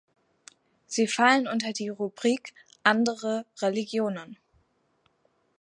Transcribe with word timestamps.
Sie 0.87 1.05
fallen 1.05 1.47
unter 1.47 1.73
die 1.73 1.89
Rubrik 1.89 2.55
andere 2.81 3.45
Religionen. 3.59 4.35